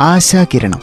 ആശാകിരണം. 0.00 0.80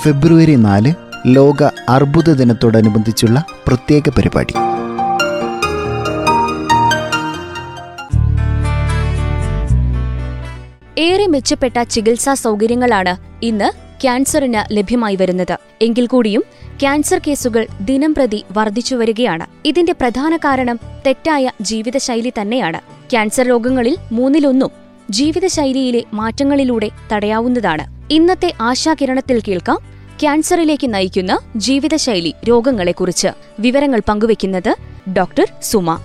ഫെബ്രുവരി 0.00 0.54
നാല് 0.54 0.94
ലോക 1.26 1.62
അർബുദ 1.88 2.30
ദിനത്തോടനുബന്ധിച്ചുള്ള 2.30 3.44
പ്രത്യേക 3.66 4.02
പരിപാടി. 4.08 4.54
ഏറെ 10.98 11.26
മെച്ചപ്പെട്ട 11.26 11.82
ചികിത്സാ 11.82 12.34
സൗകര്യങ്ങളാണ് 12.34 13.16
ഇന്ന് 13.42 13.72
ക്യാൻസറിന് 14.02 14.76
ലഭ്യമായി 14.76 15.16
വരുന്നത്. 15.16 15.58
എങ്കിൽ 15.82 16.06
കൂടിയും 16.06 16.44
ക്യാൻസർ 16.80 17.20
കേസുകൾ 17.26 17.66
ദിനംപ്രതി 17.80 18.44
വർദ്ധിച്ചു 18.56 18.96
വരികയാണ്. 18.96 19.46
ഇതിന്റെ 19.64 19.92
പ്രധാന 19.92 20.36
കാരണം 20.36 20.80
തെറ്റായ 21.06 21.50
ജീവിതശൈലി 21.60 22.32
തന്നെയാണ്. 22.40 22.80
ക്യാൻസർ 23.10 23.48
രോഗങ്ങളിൽ 23.48 23.96
മൂന്നിലൊന്നും 24.12 24.81
ജീവിതശൈലിയിലെ 25.12 26.02
മാറ്റങ്ങളിലൂടെ 26.14 26.90
തടയാവുന്നതാണ്. 27.12 28.12
ഇന്നത്തെ 28.12 28.52
ആശാകിരണത്തിൽ 28.60 29.42
കേൾക്കാം 29.48 29.78
ക്യാൻസറിലേക്ക് 30.20 30.94
നയിക്കുന്ന 30.94 31.38
ജീവിതശൈലി 31.56 32.34
രോഗങ്ങളെക്കുറിച്ച് 32.48 33.28
വിവരങ്ങൾ 33.60 34.00
പങ്കുവയ്ക്കുന്നത് 34.08 34.76
ഡോക്ടർ 35.10 35.46
സുമ. 35.62 35.98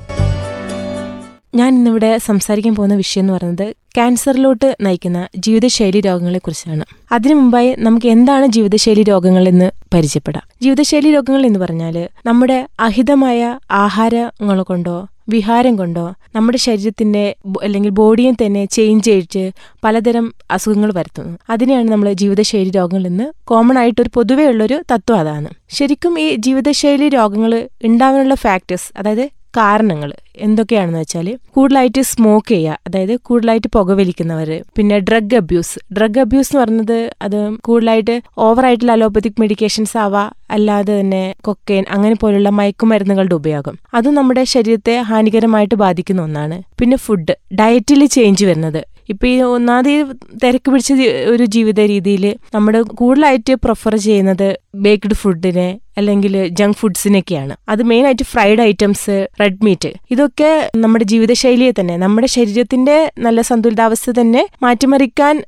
ഞാൻ 1.56 1.76
ഇന്നിവിടെ 1.76 2.18
സംസാരിക്കാൻ 2.18 2.76
പോകുന്ന 2.76 2.96
വിഷയം 2.96 3.24
എന്ന് 3.24 3.34
പറയുന്നത് 3.34 3.76
ക്യാൻസറിലോട്ട് 3.96 4.78
നയിക്കുന്ന 4.82 5.28
ജീവിതശൈലി 5.38 6.02
രോഗങ്ങളെക്കുറിച്ചാണ്. 6.02 6.86
അതിനു 7.12 7.34
മുമ്പായി 7.34 7.76
നമുക്ക് 7.78 8.08
എന്താണ് 8.08 8.46
ജീവിതശൈലി 8.46 9.04
രോഗങ്ങൾ 9.04 9.48
എന്ന് 9.48 9.72
പരിചയപ്പെടാം. 9.94 10.44
ജീവിതശൈലി 10.62 11.12
രോഗങ്ങൾ 11.12 11.46
എന്ന് 11.46 11.60
പറഞ്ഞാൽ 11.60 12.10
നമ്മുടെ 12.26 12.68
അഹിതമായ 12.80 13.60
ആഹാരങ്ങൾ 13.72 14.64
കൊണ്ടോ 14.64 15.08
വിഹാരം 15.30 15.76
കൊണ്ടോ 15.76 16.16
നമ്മുടെ 16.36 16.58
ശരീരത്തിന്റെ 16.58 17.36
അല്ലെങ്കിൽ 17.64 17.92
ബോഡിയെ 17.92 18.32
തന്നെ 18.32 18.66
ചേഞ്ച് 18.66 19.06
ചെയ്ത് 19.06 19.52
പലതരം 19.84 20.34
അസുഖങ്ങൾ 20.52 20.94
വരുത്തുന്നു. 20.94 21.38
അതിനെയാണ് 21.50 21.90
നമ്മൾ 21.90 22.14
ജീവിതശൈലി 22.14 22.70
രോഗങ്ങൾ 22.70 23.08
എന്ന് 23.08 23.34
കോമൺ 23.44 23.78
ആയിട്ട് 23.78 24.02
ഒരു 24.02 24.10
പൊതുവേ 24.14 24.48
ഉള്ളൊരു 24.48 24.84
തത്വം 24.92 25.20
അതാണ്. 25.20 25.50
ശരിക്കും 25.70 26.20
ഈ 26.20 26.36
ജീവിതശൈലി 26.36 27.10
രോഗങ്ങൾ 27.10 27.54
ഉണ്ടാവാനുള്ള 27.84 28.36
ഫാക്ടേഴ്സ് 28.36 28.90
അതായത് 28.98 29.26
കാരണങ്ങൾ 29.54 30.14
എന്തൊക്കെയാണെന്ന് 30.36 31.00
വെച്ചാൽ 31.00 31.38
കൂടുതലായിട്ട് 31.52 32.02
സ്മോക്ക് 32.02 32.48
ചെയ്യുക 32.48 32.80
അതായത് 32.88 33.20
കൂടുതലായിട്ട് 33.24 33.68
പുകവലിക്കുന്നവർ 33.68 34.62
പിന്നെ 34.76 35.00
ഡ്രഗ് 35.00 35.36
അബ്യൂസ് 35.36 35.80
ഡ്രഗ് 35.94 36.20
അബ്യൂസ് 36.20 36.52
എന്ന് 36.52 36.64
പറയുന്നത് 36.64 37.12
അത് 37.22 37.50
കൂടുതലായിട്ട് 37.60 38.22
ഓവറായിട്ടുള്ള 38.38 38.92
അലോപ്പത്തിക് 38.92 39.40
മെഡിക്കേഷൻസ് 39.40 39.98
ആവാം 39.98 40.32
അല്ലാതെ 40.50 41.00
തന്നെ 41.00 41.36
കൊക്കൈൻ 41.42 41.86
അങ്ങനെ 41.90 42.16
പോലുള്ള 42.16 42.50
മയക്കുമരുന്നുകളുടെ 42.50 43.36
ഉപയോഗം. 43.36 43.78
അത് 43.94 44.10
നമ്മുടെ 44.10 44.44
ശരീരത്തെ 44.44 44.98
ഹാനികരമായിട്ട് 45.02 45.76
ബാധിക്കുന്ന 45.76 46.22
ഒന്നാണ്. 46.22 46.62
പിന്നെ 46.80 46.98
ഫുഡ് 46.98 47.36
ഡയറ്റിൽ 47.56 48.06
ചേഞ്ച് 48.06 48.46
വരുന്നത്. 48.46 48.82
ഇപ്പൊ 49.10 49.28
ഈ 49.28 49.42
ഒന്നാമത് 49.42 50.16
തിരക്ക് 50.44 50.72
പിടിച്ച 50.72 50.94
ഒരു 51.28 51.46
ജീവിത 51.46 51.80
രീതിയിൽ 51.80 52.36
നമ്മൾ 52.54 52.82
കൂടുതലായിട്ട് 52.82 53.54
പ്രിഫർ 53.56 53.96
ചെയ്യുന്നത് 53.96 54.56
ബേക്ക്ഡ് 54.76 55.14
ഫുഡിനെ 55.14 55.80
അല്ലെങ്കിൽ 55.98 56.48
ജങ്ക് 56.48 56.78
ഫുഡ്സിനൊക്കെയാണ് 56.78 57.56
അത് 57.70 57.84
മെയിൻ 57.84 58.06
ആയിട്ട് 58.06 58.24
ഫ്രൈഡ് 58.24 58.62
ഐറ്റംസ് 58.62 59.28
റെഡ് 59.42 59.64
മീറ്റ് 59.64 59.94
ഇതൊക്കെ 60.12 60.70
നമ്മുടെ 60.76 61.04
ജീവിതശൈലിയെ 61.04 61.72
തന്നെ 61.80 61.98
നമ്മുടെ 61.98 62.28
ശരീരത്തിന്റെ 62.28 63.12
നല്ല 63.20 63.42
സന്തുലിതാവസ്ഥ 63.42 64.12
തന്നെ 64.22 64.48
മാറ്റിമറിക്കാൻ 64.64 65.44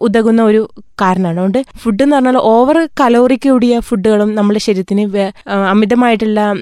ഉതകുന്ന 0.00 0.42
ഒരു 0.42 0.68
കാരണമാണ്. 1.00 1.38
അതുകൊണ്ട് 1.38 1.64
ഫുഡ് 1.82 2.02
എന്ന് 2.02 2.16
പറഞ്ഞാൽ 2.16 2.36
ഓവർ 2.36 2.88
കലോറി 3.00 3.34
കൂടിയ 3.34 3.78
ഫുഡുകളും 3.78 4.34
നമ്മുടെ 4.34 4.58
ശരീരത്തിന് 4.58 5.04
അമിതമായിട്ടുള്ള 5.46 6.54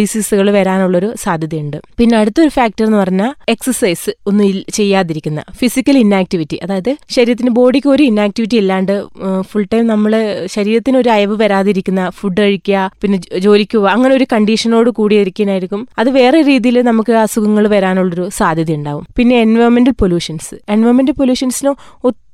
ഡിസീസുകൾ 0.00 0.50
വരാനുള്ളൊരു 0.50 1.14
സാധ്യതയുണ്ട്. 1.22 1.76
പിന്നെ 1.98 2.18
അടുത്തൊരു 2.18 2.48
ഫാക്ടർ 2.48 2.84
എന്ന് 2.84 2.98
പറഞ്ഞാൽ 2.98 3.34
എക്സസൈസ് 3.48 4.10
ഒന്നും 4.26 4.62
ചെയ്യാതിരിക്കുന്ന 4.72 5.42
ഫിസിക്കൽ 5.50 5.98
ഇന്നാക്ടിവിറ്റി 5.98 6.56
അതായത് 6.62 6.96
ശരീരത്തിന് 7.10 7.50
ബോഡിക്ക് 7.50 7.88
ഒരു 7.88 8.02
ഇന്നാക്ടിവിറ്റി 8.02 8.56
ഇല്ലാണ്ട് 8.56 9.04
ഫുൾ 9.40 9.66
ടൈം 9.72 9.86
നമ്മൾ 9.86 10.14
ശരീരത്തിന് 10.46 10.96
ഒരു 10.96 11.08
അയവ് 11.08 11.36
വരാതിരിക്കുന്ന 11.42 12.10
ഫുഡ് 12.10 12.40
കഴിക്കുക 12.40 12.63
പിന്നെ 13.02 13.18
ജോ- 13.18 13.38
ജോലിക്ക് 13.38 13.78
പോവുക 13.78 13.88
അങ്ങനെ 13.88 14.14
ഒരു 14.14 14.26
കണ്ടീഷനോട് 14.32 14.90
കൂടിയിരിക്കാനായിരിക്കും. 14.90 15.88
അത് 15.98 16.10
വേറെ 16.10 16.40
രീതിയിൽ 16.40 16.82
നമുക്ക് 16.82 17.12
അസുഖങ്ങൾ 17.12 17.68
വരാനുള്ളൊരു 17.68 18.28
സാധ്യത 18.28 18.74
ഉണ്ടാവും 18.74 19.06
പിന്നെ 19.16 19.40
എൻവയോൺമെന്റൽ 19.40 19.90
പൊല്യൂഷൻസ് 19.90 20.54
എൻവയോൺമെന്റൽ 20.68 21.12
പൊല്യൂഷൻസിന് 21.12 21.72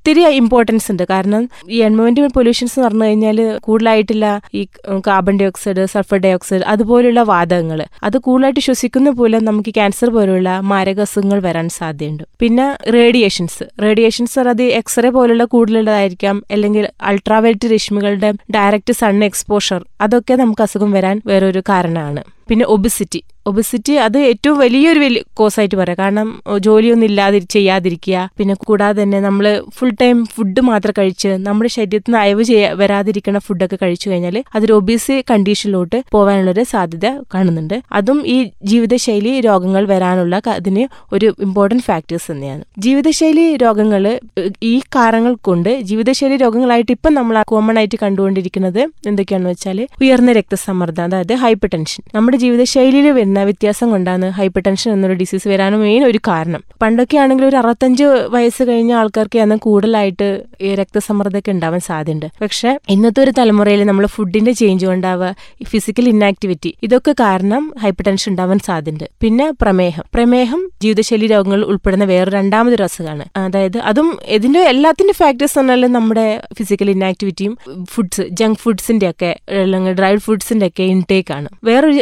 ഒത്തിരി 0.01 0.23
ഇമ്പോർട്ടൻസ് 0.27 0.93
ഉണ്ട്. 0.93 1.03
കാരണം 1.11 1.43
ഈ 1.71 1.79
എൻവയോൺമെന്റൽ 1.83 2.29
പൊല്യൂഷൻസ് 2.37 2.79
എന്ന് 2.79 2.87
പറഞ്ഞു 2.87 3.05
കഴിഞ്ഞാൽ 3.05 3.59
കൂടുതലായിട്ടുള്ള 3.59 4.41
ഈ 4.55 4.67
carbon 5.07 5.37
dye 5.41 5.45
oxide 5.45 5.87
sulphur 5.87 6.17
dye 6.17 6.33
oxide 6.33 6.63
അതുപോലുള്ള 6.63 7.23
വാതകങ്ങൾ. 7.23 7.81
അത് 8.03 8.19
കൂടുതലായിട്ട് 8.19 8.61
ശ്വസിക്കുന്ന 8.61 9.11
പോലെ 9.11 9.41
നമുക്ക് 9.41 9.71
ക്യാൻസർ 9.71 10.11
പോലുള്ള 10.11 10.61
മാരക 10.61 11.01
അസുഖങ്ങൾ 11.01 11.41
വരാൻ 11.41 11.69
സാധ്യതയുണ്ട്. 11.69 12.25
പിന്നെ 12.41 12.67
റേഡിയേഷൻസ് 12.93 13.83
റേഡിയേഷൻസ് 13.83 14.39
അത് 14.41 14.63
എക്സ്റേ 14.63 15.11
പോലുള്ള 15.11 15.45
കൂടുതലുള്ളതായിരിക്കാം. 15.45 16.43
അല്ലെങ്കിൽ 16.51 16.89
അൾട്രാവയലറ്റ് 17.03 17.75
രശ്മികളുടെ 17.75 18.33
ഡയറക്റ്റ് 18.57 18.93
സൺ 18.93 19.25
എക്സ്പോഷർ 19.25 19.85
അതൊക്കെ 20.01 20.35
നമുക്ക് 20.35 20.63
അസുഖം 20.63 20.93
വരാൻ 20.93 21.23
വേറൊരു 21.27 21.63
കാരണമാണ്. 21.69 22.25
പിന്നെ 22.49 22.65
ഒബിസിറ്റി 22.67 23.23
ഒബിസിറ്റി 23.47 23.93
അത് 23.93 24.19
ഏറ്റവും 24.19 24.59
വലിയൊരു 24.59 25.01
വലിയ 25.01 25.23
കോസായിട്ട് 25.35 25.77
പറയാം. 25.77 25.99
കാരണം 25.99 26.43
ജോലിയൊന്നും 26.59 27.07
ഇല്ലാതി 27.07 27.39
ചെയ്യാതിരിക്കുക. 27.39 28.31
പിന്നെ 28.39 28.55
കൂടാതെ 28.55 29.03
തന്നെ 29.03 29.21
നമ്മൾ 29.21 29.63
ഫുൾ 29.77 29.93
ടൈം 30.03 30.25
ഫുഡ് 30.25 30.61
മാത്രം 30.61 30.95
കഴിച്ച് 30.99 31.29
നമ്മുടെ 31.29 31.69
ശരീരത്തിന് 31.69 32.17
അയവ് 32.17 32.43
ചെയ്യാ 32.43 32.73
വരാതിരിക്കുന്ന 32.73 33.39
ഫുഡൊക്കെ 33.39 33.79
കഴിച്ചു 33.83 34.11
കഴിഞ്ഞാൽ 34.11 34.45
അതൊരു 34.55 34.73
ഒബീസ് 34.73 35.23
കണ്ടീഷനിലോട്ട് 35.31 36.03
പോകാനുള്ളൊരു 36.11 36.63
സാധ്യത 36.63 37.07
കാണുന്നുണ്ട്. 37.35 37.83
അതും 37.93 38.27
ഈ 38.27 38.51
ജീവിതശൈലി 38.63 39.41
രോഗങ്ങൾ 39.41 39.87
വരാനുള്ള 39.87 40.41
അതിന് 40.47 40.89
ഒരു 41.13 41.35
ഇമ്പോർട്ടന്റ് 41.41 41.85
ഫാക്ടേഴ്സ് 41.85 42.33
തന്നെയാണ്. 42.33 42.65
ജീവിതശൈലി 42.79 43.57
രോഗങ്ങൾ 43.57 44.19
ഈ 44.63 44.81
കാരണങ്ങൾ 44.97 45.35
കൊണ്ട് 45.35 45.81
ജീവിതശൈലി 45.81 46.37
രോഗങ്ങളായിട്ട് 46.37 46.93
ഇപ്പം 46.93 47.15
നമ്മൾ 47.15 47.43
കോമൺ 47.43 47.79
ആയിട്ട് 47.79 47.99
കണ്ടുകൊണ്ടിരിക്കുന്നത് 48.03 48.81
എന്തൊക്കെയാണെന്ന് 49.07 49.51
വെച്ചാൽ 49.51 49.87
ഉയർന്ന 50.01 50.33
രക്തസമ്മർദ്ദം 50.33 51.05
അതായത് 51.05 51.35
ഹൈപ്പർ 51.35 51.69
ടെൻഷൻ 51.75 52.03
നമ്മുടെ 52.15 52.37
ജീവിതശൈലിയിൽ 52.37 53.07
വരുന്ന 53.31 53.43
വ്യത്യാസം 53.49 53.87
കൊണ്ടാണ് 53.91 54.27
ഹൈപ്പർ 54.31 54.63
ടെൻഷൻ 54.67 54.89
എന്നൊരു 54.93 55.15
ഡിസീസ് 55.21 55.47
വരാനും 55.49 55.81
മെയിൻ 55.81 56.03
ഒരു 56.05 56.19
കാരണം. 56.29 56.63
പണ്ടൊക്കെ 56.83 57.17
ആണെങ്കിൽ 57.23 57.45
ഒരു 57.47 57.57
അറുപത്തഞ്ച് 57.57 58.05
വയസ്സ് 58.35 58.63
കഴിഞ്ഞ 58.69 58.93
ആൾക്കാർക്ക് 58.93 59.19
ആൾക്കാർക്കാണ് 59.21 59.55
കൂടുതലായിട്ട് 59.59 60.27
ഈ 60.61 60.69
രക്തസമ്മർദ്ദമൊക്കെ 60.81 61.51
ഉണ്ടാവാൻ 61.51 61.81
സാധ്യതയുണ്ട്. 61.81 62.27
പക്ഷേ 62.43 62.71
ഇന്നത്തെ 62.89 63.21
ഒരു 63.23 63.33
തലമുറയിൽ 63.39 63.81
നമ്മൾ 63.85 64.05
ഫുഡിന്റെ 64.07 64.53
ചേഞ്ച് 64.53 64.85
കൊണ്ടാവുക 64.87 65.29
ഫിസിക്കൽ 65.71 66.07
ഇന്നാക്ടിവിറ്റി 66.09 66.71
ഇതൊക്കെ 66.83 67.13
കാരണം 67.21 67.65
ഹൈപ്പർ 67.83 68.05
ടെൻഷൻ 68.07 68.29
ഉണ്ടാവാൻ 68.33 68.59
സാധ്യതയുണ്ട്. 68.69 69.07
പിന്നെ 69.23 69.47
പ്രമേഹം. 69.63 70.05
പ്രമേഹം 70.15 70.61
ജീവിതശൈലി 70.83 71.27
രോഗങ്ങൾ 71.27 71.63
ഉൾപ്പെടുന്ന 71.71 72.07
വേറെ 72.13 72.31
രണ്ടാമതൊരു 72.31 72.85
അസുഖമാണ്. 72.89 73.27
അതായത് 73.37 73.79
അതും 73.91 74.09
ഇതിന്റെ 74.37 74.63
എല്ലാത്തിന്റെ 74.73 75.15
ഫാക്ടേഴ്സ് 75.21 75.57
പറഞ്ഞാലും 75.59 75.93
നമ്മുടെ 75.99 76.27
ഫിസിക്കൽ 76.59 76.91
ഇന്നാക്ടിവിറ്റിയും 76.91 77.55
ഫുഡ്സ് 77.93 78.27
ജങ്ക് 78.41 78.61
ഫുഡ്സിന്റെ 78.65 79.09
ഒക്കെ 79.13 79.31
അല്ലെങ്കിൽ 79.63 79.95
ഡ്രൈഡ് 80.01 80.25
ഫുഡ്സിന്റെ 80.27 80.67
ഒക്കെ 80.71 80.87
ഇൻടേക്ക് 80.95 81.33
ആണ്. 81.39 81.49
വേറൊരു 81.65 82.01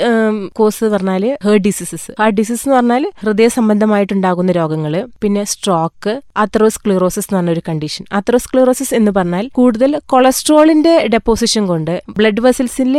കോസ് 0.59 0.85
പറഞ്ഞാൽ 1.21 1.39
ഹേർട്ട് 1.45 1.65
ഡിസീസസ് 1.65 2.11
ഹാർട്ട് 2.19 2.37
ഡിസീസ് 2.39 2.63
എന്ന് 2.65 2.77
പറഞ്ഞാൽ 2.77 3.05
ഹൃദയ 3.21 3.49
സംബന്ധമായിട്ടുണ്ടാകുന്ന 3.55 4.53
രോഗങ്ങൾ 4.53 4.95
പിന്നെ 5.23 5.43
സ്ട്രോക്ക് 5.53 6.13
അത്രോസ്ക്ലിറോസിസ് 6.43 7.27
എന്ന് 7.29 7.39
പറഞ്ഞ 7.39 7.53
ഒരു 7.53 7.63
കണ്ടീഷൻ 7.69 8.05
അത്രോസ്ക്ലിറോസിസ് 8.19 8.95
എന്ന് 8.95 9.13
പറഞ്ഞാൽ 9.13 9.47
കൂടുതൽ 9.53 9.93
കൊളസ്ട്രോളിന്റെ 10.07 10.95
ഡെപ്പോസിഷൻ 11.09 11.63
കൊണ്ട് 11.67 11.93
ബ്ലഡ് 12.17 12.43
വെസൽസിൽ 12.47 12.93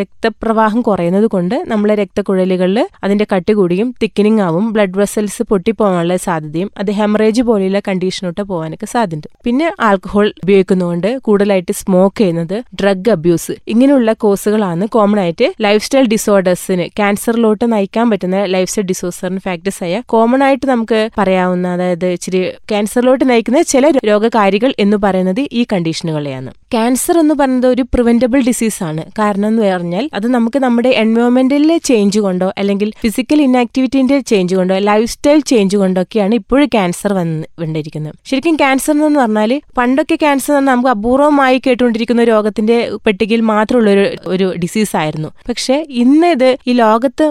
രക്തപ്രവാഹം 0.00 0.80
കുറയുന്നത് 0.82 1.26
കൊണ്ട് 1.26 1.56
നമ്മളെ 1.66 1.94
രക്തക്കുഴലുകളിൽ 1.94 2.78
അതിന്റെ 3.04 3.26
കട്ടി 3.32 3.52
കൂടിയും 3.52 3.88
തിക്കനിങ് 4.02 4.42
ആവും 4.42 4.66
ബ്ലഡ് 4.72 4.98
വെസൽസ് 4.98 5.42
പൊട്ടിപ്പോകാനുള്ള 5.50 6.16
സാധ്യതയും 6.24 6.70
അത് 6.78 6.90
ഹെമറേജ് 6.92 7.42
പോലെയുള്ള 7.42 7.80
കണ്ടീഷനോട്ട് 7.88 8.42
പോകാനൊക്കെ 8.44 8.88
സാധ്യത 8.92 9.10
പിന്നെ 9.44 9.68
ആൽക്കഹോൾ 9.82 10.28
ഉപയോഗിക്കുന്നതുകൊണ്ട് 10.44 11.10
കൂടുതലായിട്ട് 11.22 11.74
സ്മോക്ക് 11.74 12.18
ചെയ്യുന്നത് 12.18 12.56
ഡ്രഗ് 12.74 13.10
അബ്യൂസ് 13.10 13.54
ഇങ്ങനെയുള്ള 13.68 14.12
കോസുകളാണ് 14.22 14.84
കോമൺ 14.92 15.18
ആയിട്ട് 15.20 15.48
ലൈഫ് 15.60 15.84
സ്റ്റൈൽ 15.84 16.06
ഡിസോർഡേഴ്സിന് 16.08 16.86
ക്യാൻസറിലോട്ട് 16.96 17.61
നയിക്കാൻ 17.66 18.10
പറ്റുന്ന 18.10 18.46
ലൈഫ് 18.46 18.70
സ്റ്റൈൽ 18.70 18.86
ഡിസോസറിന് 18.86 19.40
ഫാക്ടേഴ്സ് 19.40 19.84
ആയ 19.84 20.02
കോമൺ 20.06 20.42
ആയിട്ട് 20.42 20.66
നമുക്ക് 20.66 21.10
പറയാവുന്ന 21.18 21.68
അതായത് 21.68 22.06
ഇച്ചിരി 22.06 22.40
ക്യാൻസറിലോട്ട് 22.70 23.30
നയിക്കുന്ന 23.30 23.62
ചില 23.62 23.90
രോഗകാരികൾ 24.04 24.72
എന്ന് 24.78 24.96
പറയുന്നത് 24.96 25.48
ഈ 25.52 25.66
കണ്ടീഷനുകളെയാണ് 25.72 26.50
ക്യാൻസർ 26.74 27.18
എന്ന് 27.18 27.34
പറയുന്നത് 27.34 27.66
ഒരു 27.66 27.82
പ്രിവെന്റബിൾ 27.82 28.40
ഡിസീസ് 28.40 28.82
ആണ്. 28.82 29.02
കാരണം 29.18 29.48
എന്ന് 29.48 29.62
പറഞ്ഞാൽ 29.72 30.10
അത് 30.14 30.26
നമുക്ക് 30.26 30.58
നമ്മുടെ 30.58 30.88
എൻവയോൺമെന്റിലെ 30.88 31.78
ചേഞ്ച് 31.78 32.18
കൊണ്ടോ 32.18 32.52
അല്ലെങ്കിൽ 32.58 32.90
ഫിസിക്കൽ 33.00 33.42
ഇൻആക്ടിവിറ്റിന്റെ 33.42 34.20
ചേഞ്ച് 34.20 34.54
കൊണ്ടോ 34.54 34.78
ലൈഫ് 34.78 35.10
സ്റ്റൈൽ 35.12 35.40
ചേഞ്ച് 35.40 35.76
കൊണ്ടോ 35.76 36.00
ഒക്കെയാണ് 36.00 36.34
ഇപ്പോഴും 36.34 36.68
ക്യാൻസർ 36.68 37.12
വന്ന് 37.12 37.46
കൊണ്ടിരിക്കുന്നത് 37.60 38.14
ശരിക്കും 38.24 38.56
ക്യാൻസർ 38.56 38.92
എന്ന് 38.92 39.20
പറഞ്ഞാൽ 39.20 39.60
പണ്ടൊക്കെ 39.78 40.14
ക്യാൻസർ 40.14 40.56
എന്ന് 40.56 40.72
നമുക്ക് 40.72 40.88
അപൂർവമായി 40.88 41.58
കേട്ടുകൊണ്ടിരിക്കുന്ന 41.66 42.24
രോഗത്തിന്റെ 42.24 42.76
പെട്ടികയിൽ 43.06 43.40
മാത്രമുള്ള 43.52 43.90
ഒരു 43.90 44.04
ഒരു 44.26 44.54
ഡിസീസ് 44.62 44.96
ആയിരുന്നു. 44.96 45.28
പക്ഷെ 45.48 45.86
ഇന്ന് 46.02 46.26
ഇത് 46.26 46.56
ഈ 46.66 46.72
ലോകത്ത് 46.72 47.26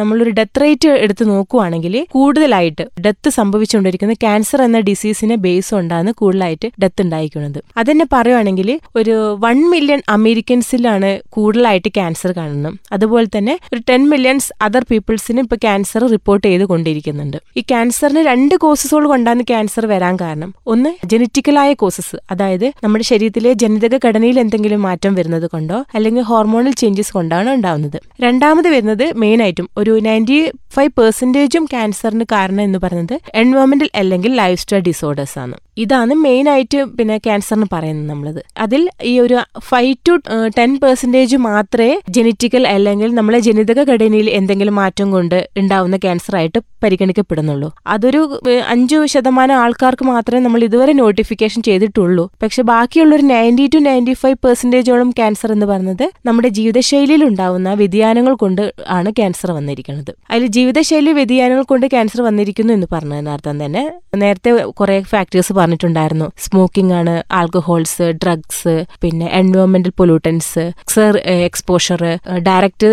നമ്മളൊരു 0.00 0.30
ഡെത്ത് 0.30 0.60
റേറ്റ് 0.62 0.88
എടുത്ത് 1.04 1.24
നോക്കുവാണെങ്കിൽ 1.28 1.94
കൂടുതലായിട്ട് 2.14 2.84
ഡെത്ത് 3.04 3.28
സംഭവിച്ചുകൊണ്ടിരിക്കുന്ന 3.38 4.14
ക്യാൻസർ 4.24 4.62
എന്ന 4.62 4.78
ഡിസീസിനെ 4.88 5.36
ബേസ് 5.44 5.70
കൊണ്ടാണ് 5.74 6.12
കൂടുതലായിട്ട് 6.20 6.68
ഡെത്ത് 6.82 7.02
ഉണ്ടായിരിക്കുന്നത്. 7.02 7.58
അതെന്നെ 7.76 8.06
പറയുവാണെങ്കിൽ 8.12 8.68
ഒരു 8.96 9.14
വൺ 9.44 9.58
മില്യൺ 9.72 10.02
അമേരിക്കൻസിലാണ് 10.16 11.10
കൂടുതലായിട്ട് 11.36 11.90
ക്യാൻസർ 11.98 12.32
കാണുന്നത്. 12.38 12.76
അതുപോലെ 12.92 13.28
തന്നെ 13.36 13.54
ഒരു 13.72 13.80
ടെൻ 13.90 14.02
മില്യൺസ് 14.12 14.50
അതർ 14.62 14.84
പീപ്പിൾസിന് 14.90 15.40
ഇപ്പൊ 15.46 15.56
ക്യാൻസർ 15.66 16.02
റിപ്പോർട്ട് 16.14 16.44
ചെയ്ത് 16.46 16.64
കൊണ്ടിരിക്കുന്നുണ്ട് 16.72 17.38
ഈ 17.56 17.64
ക്യാൻസറിന് 17.72 18.22
രണ്ട് 18.30 18.54
കോസസുകൾ 18.64 19.06
കൊണ്ടാണ് 19.12 19.42
ക്യാൻസർ 19.52 19.86
വരാൻ 19.86 20.16
കാരണം. 20.24 20.50
ഒന്ന് 20.66 20.92
ജനറ്റിക്കലായ 21.12 21.72
കോസസ് 21.82 22.16
അതായത് 22.30 22.66
നമ്മുടെ 22.84 23.04
ശരീരത്തിലെ 23.10 23.52
ജനിതക 23.62 23.94
ഘടനയിൽ 24.06 24.38
എന്തെങ്കിലും 24.44 24.82
മാറ്റം 24.88 25.14
വരുന്നത് 25.14 25.46
കൊണ്ടോ 25.54 25.78
അല്ലെങ്കിൽ 25.94 26.24
ഹോർമോണൽ 26.30 26.74
ചേഞ്ചസ് 26.82 27.12
കൊണ്ടാണ് 27.12 27.50
ഉണ്ടാവുന്നത്. 27.56 27.98
രണ്ടാമത് 28.26 28.68
വരുന്നത് 28.76 29.06
മെയിൻ 29.22 29.42
ആയിട്ടും 29.42 29.61
ഒരു 29.78 30.00
നയന്റി 30.00 30.38
ഫൈവ് 30.74 30.90
പെർസെന്റേജും 31.00 31.64
ക്യാൻസറിന് 31.64 32.24
കാരണം 32.32 32.60
എന്ന് 32.60 32.78
പറയുന്നത് 32.82 33.20
എൻവയോൺമെന്റൽ 33.34 33.90
അല്ലെങ്കിൽ 33.94 34.34
ലൈഫ് 34.34 34.60
സ്റ്റൈൽ 34.60 34.80
ഡിസോർഡേഴ്സ് 34.80 35.38
ആണ്. 35.38 35.56
ഇതാണ് 35.76 36.14
മെയിൻ 36.14 36.48
ആയിട്ട് 36.48 36.84
പിന്നെ 36.84 37.18
ക്യാൻസറിന് 37.18 37.66
പറയുന്നത് 37.72 38.08
നമ്മളത്. 38.08 38.42
അതിൽ 38.58 38.90
ഈ 39.02 39.20
ഒരു 39.20 39.36
ഫൈവ് 39.58 39.94
ടു 40.08 40.12
ടെൻ 40.58 40.80
പെർസെന്റേജ് 40.82 41.36
മാത്രമേ 41.36 42.00
ജനറ്റിക്കൽ 42.08 42.66
അല്ലെങ്കിൽ 42.66 43.14
നമ്മളെ 43.14 43.38
ജനിതക 43.38 43.82
ഘടനയിൽ 43.92 44.30
എന്തെങ്കിലും 44.30 44.74
മാറ്റം 44.74 45.10
കൊണ്ട് 45.10 45.48
ഉണ്ടാവുന്ന 45.56 45.96
ക്യാൻസർ 45.96 46.36
ആയിട്ട് 46.36 46.58
പരിഗണിക്കപ്പെടുന്നുള്ളൂ. 46.84 47.72
അതൊരു 47.86 48.40
അഞ്ചു 48.68 49.06
ശതമാനം 49.06 49.54
ആൾക്കാർക്ക് 49.54 50.04
മാത്രമേ 50.04 50.40
നമ്മൾ 50.40 50.64
ഇതുവരെ 50.64 50.92
നോട്ടിഫിക്കേഷൻ 50.92 51.62
ചെയ്തിട്ടുള്ളൂ. 51.62 52.30
പക്ഷെ 52.42 52.62
ബാക്കിയുള്ള 52.62 53.14
ഒരു 53.14 53.22
നയന്റി 53.22 53.66
ടു 53.74 53.78
നയന്റി 53.78 54.12
ഫൈവ് 54.12 54.36
പെർസെന്റേജോളം 54.46 55.10
ക്യാൻസർ 55.10 55.52
എന്ന് 55.52 55.66
പറയുന്നത് 55.66 56.12
നമ്മുടെ 56.26 56.48
ജീവിതശൈലിയിൽ 56.48 57.24
ഉണ്ടാവുന്ന 57.24 57.74
വ്യതിയാനങ്ങൾ 57.74 58.34
കൊണ്ട് 58.34 58.74
ആണ് 58.88 59.10
ക്യാൻസർ 59.10 59.52
വന്നിരിക്കുന്നത്. 59.52 60.14
അതിൽ 60.30 60.46
ജീവിതശൈലി 60.46 61.12
വ്യതിയാനങ്ങൾ 61.12 61.62
കൊണ്ട് 61.62 61.86
ക്യാൻസർ 61.86 62.22
വന്നിരിക്കുന്നു 62.22 62.72
എന്ന് 62.72 62.86
പറഞ്ഞതിനർത്ഥം 62.92 63.64
തന്നെ 63.64 63.92
നേരത്തെ 64.16 64.50
കുറെ 64.64 65.02
ഫാക്ടേഴ്സ് 65.02 65.52
പറഞ്ഞിട്ടുണ്ടായിരുന്നു. 65.62 66.28
സ്മോക്കിംഗ് 66.46 66.96
ആണ് 67.00 67.14
ആൽക്കഹോൾസ് 67.40 68.08
ഡ്രഗ്സ് 68.24 68.76
പിന്നെ 69.04 69.26
എൻവയോൺമെന്റൽ 69.40 69.94
pollutants 70.00 70.64
sun 70.94 71.12
exposure 71.48 72.02
direct 72.48 72.90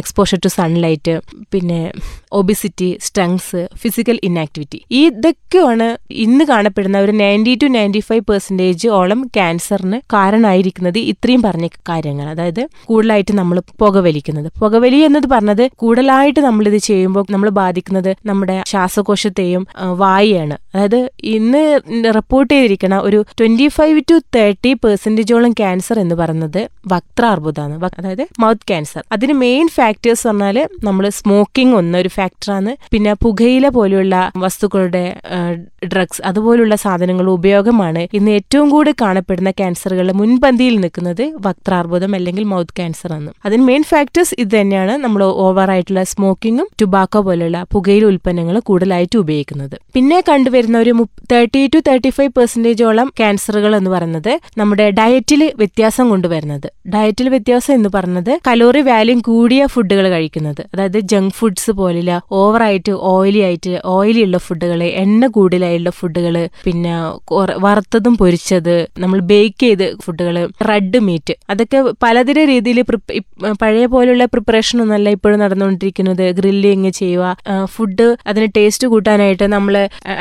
exposure 0.00 0.38
to 0.44 0.50
sunlight 0.58 1.14
പിന്നെ 1.52 1.80
ഒബിസിറ്റി 2.38 2.88
സ്ട്രങ്സ് 3.06 3.60
ഫിസിക്കൽ 3.82 4.16
ഇന്നാക്ടിവിറ്റി 4.28 4.78
ഇതൊക്കെയാണ് 5.02 5.86
ഇന്ന് 6.24 6.44
കാണപ്പെടുന്ന 6.50 6.98
ഒരു 7.04 7.12
ninety 7.20 7.54
to 7.62 7.68
ninety 7.76 8.02
five 8.08 8.24
percentage 8.30 8.88
ഓളം 8.98 9.20
ക്യാൻസറിന് 9.36 9.98
കാരണമായിരിക്കുന്നത് 10.14 10.98
ഇത്രയും 11.12 11.42
പറഞ്ഞ 11.46 11.66
കാര്യങ്ങൾ. 11.90 12.26
അതായത് 12.34 12.62
കൂടുതലായിട്ട് 12.88 13.34
നമ്മൾ 13.40 13.56
പുകവലിക്കുന്നത്. 13.82 14.48
പുകവലി 14.62 15.00
എന്നത് 15.08 15.26
പറഞ്ഞത് 15.34 15.64
കൂടുതലായിട്ട് 15.82 16.40
നമ്മൾ 16.48 16.64
ഇത് 16.70 16.78
ചെയ്യുമ്പോൾ 16.88 17.24
നമ്മൾ 17.34 17.48
ബാധിക്കുന്നത് 17.60 18.10
നമ്മുടെ 18.30 18.56
ശ്വാസകോശത്തെയും 18.70 19.64
വായയാണ്. 20.02 20.56
അതായത് 20.74 21.00
ഇന്ന് 21.36 21.64
റിപ്പോർട്ട് 22.14 22.54
ചെയ്തിരിക്കുന്ന 22.54 22.96
ഒരു 23.00 23.18
ട്വന്റി 23.38 23.66
ഫൈവ് 23.70 24.00
ടു 24.10 24.16
തേർട്ടി 24.36 24.72
പെർസെന്റേജോളം 24.82 25.52
ക്യാൻസർ 25.52 25.98
എന്ന് 25.98 26.14
പറയുന്നത് 26.14 26.60
വക്രാർബുദമാണ് 26.94 27.74
വ- 27.80 27.94
അതായത് 27.98 28.24
മൗത്ത് 28.40 28.66
ക്യാൻസർ 28.68 29.02
അതിന് 29.12 29.32
മെയിൻ 29.40 29.68
ഫാക്ടേഴ്സ് 29.70 30.24
പറഞ്ഞാൽ 30.28 30.56
നമ്മൾ 30.84 31.04
സ്മോക്കിംഗ് 31.18 31.74
ഒന്ന് 31.74 31.98
ഒരു 31.98 32.08
ഫാക്ടറാണ് 32.10 32.72
പിന്നെ 32.90 33.12
പുകയില 33.22 33.68
പോലെയുള്ള 33.70 34.14
വസ്തുക്കളുടെ 34.36 35.04
ഡ്രഗ്സ് 35.86 36.22
അതുപോലുള്ള 36.24 36.74
സാധനങ്ങളുടെ 36.76 37.32
ഉപയോഗമാണ് 37.32 37.88
ഇന്ന് 38.12 38.30
ഏറ്റവും 38.30 38.70
കൂടുതൽ 38.70 38.94
കാണപ്പെടുന്ന 39.02 39.50
ക്യാൻസറുകളുടെ 39.52 40.12
മുൻപന്തിയിൽ 40.12 40.74
നിൽക്കുന്നത് 40.80 41.24
വക്രാർബുദം 41.46 42.14
അല്ലെങ്കിൽ 42.14 42.44
മൗത്ത് 42.44 42.74
ക്യാൻസർ 42.76 43.12
ആണ്. 43.12 43.30
അതിന് 43.44 43.62
മെയിൻ 43.62 43.82
ഫാക്ടേഴ്സ് 43.84 44.34
ഇത് 44.38 44.52
തന്നെയാണ് 44.56 44.96
നമ്മൾ 44.98 45.20
ഓവർ 45.44 45.70
ആയിട്ടുള്ള 45.70 46.02
സ്മോക്കിങ്ങും 46.04 46.68
ടുബാക്കോ 46.80 47.20
പോലെയുള്ള 47.20 47.58
പുകയില 47.72 48.04
ഉൽപ്പന്നങ്ങൾ 48.04 48.58
കൂടുതലായിട്ട് 48.60 49.16
ഉപയോഗിക്കുന്നത്. 49.16 49.48
പിന്നെ 49.94 50.20
കണ്ടുവരുന്ന 50.28 50.78
ഒരു 50.78 50.92
തേർട്ടി 51.32 51.60
ടു 51.66 51.78
തേർട്ടി 51.90 52.10
ഫൈവ് 52.16 52.32
പെർസെന്റേജോളം 52.38 53.08
ക്യാൻസറുകൾ 53.18 53.72
എന്ന് 53.78 53.90
പറയുന്നത് 53.94 54.32
നമ്മുടെ 54.58 54.86
ഡയറ്റിൽ 54.98 55.42
വ്യത്യാസം 55.60 56.06
കൊണ്ടുവരുന്നത്. 56.12 56.66
ഡയറ്റിൽ 56.94 57.28
വ്യത്യാസം 57.34 57.72
എന്ന് 57.78 57.90
പറയുന്നത് 57.94 58.32
കലോറി 58.48 58.82
വാല്യൂ 58.88 59.16
കൂടിയ 59.28 59.62
ഫുഡുകൾ 59.74 60.06
കഴിക്കുന്നത്. 60.14 60.60
അതായത് 60.74 60.98
ജങ്ക് 61.12 61.34
ഫുഡ്സ് 61.38 61.72
പോലെയുള്ള 61.80 62.14
ഓവറായിട്ട് 62.40 62.92
ഓയിലി 63.12 63.40
ആയിട്ട് 63.46 63.72
ഓയിലി 63.94 64.20
ഉള്ള 64.26 64.38
ഫുഡുകൾ 64.46 64.80
എണ്ണ 65.02 65.22
കൂടുതലായുള്ള 65.36 65.90
ഫുഡുകൾ 65.98 66.36
പിന്നെ 66.66 66.92
വറുത്തതും 67.64 68.14
പൊരിച്ചത് 68.22 68.74
നമ്മൾ 69.02 69.18
ബേക്ക് 69.32 69.60
ചെയ്ത് 69.64 69.86
ഫുഡുകൾ 70.04 70.36
റെഡ് 70.70 71.00
മീറ്റ്. 71.08 71.34
അതൊക്കെ 71.52 71.80
പലതര 72.04 72.38
രീതിയിൽ 72.52 72.80
പഴയ 73.62 73.84
പോലുള്ള 73.94 74.24
പ്രിപ്പറേഷൻ 74.34 74.76
ഒന്നല്ല 74.84 75.08
ഇപ്പോഴും 75.16 75.38
നടന്നുകൊണ്ടിരിക്കുന്നത്. 75.44 76.24
ഗ്രില്ലിങ് 76.38 76.92
ചെയ്യുക 77.00 77.36
ഫുഡ് 77.74 78.08
അതിന് 78.30 78.48
ടേസ്റ്റ് 78.58 78.86
കൂട്ടാനായിട്ട് 78.94 79.48
നമ്മൾ 79.56 79.74